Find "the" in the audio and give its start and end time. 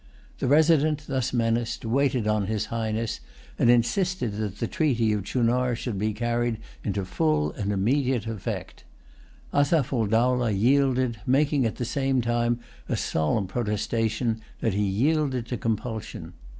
0.39-0.47, 4.57-4.65, 11.75-11.85